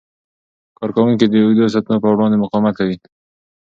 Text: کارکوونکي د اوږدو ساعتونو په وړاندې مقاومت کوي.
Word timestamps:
کارکوونکي 0.77 1.25
د 1.27 1.33
اوږدو 1.43 1.71
ساعتونو 1.73 1.97
په 2.03 2.09
وړاندې 2.13 2.41
مقاومت 2.43 2.73
کوي. 2.79 2.97